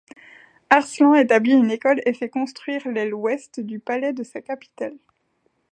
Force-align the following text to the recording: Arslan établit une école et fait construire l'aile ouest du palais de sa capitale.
Arslan 0.71 1.13
établit 1.13 1.51
une 1.51 1.69
école 1.69 2.01
et 2.07 2.13
fait 2.15 2.27
construire 2.27 2.87
l'aile 2.87 3.13
ouest 3.13 3.59
du 3.59 3.77
palais 3.77 4.13
de 4.13 4.23
sa 4.23 4.41
capitale. 4.41 4.97